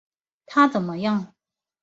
[0.47, 1.35] 他怎么样？